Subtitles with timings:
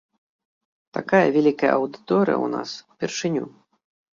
[0.99, 3.45] Такая вялікая аўдыторыя ў нас упершыню.